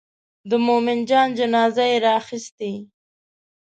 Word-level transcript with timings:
د 0.49 0.51
مومن 0.65 0.99
جان 1.09 1.27
جنازه 1.39 1.83
یې 1.91 1.97
راخیستې. 2.07 2.73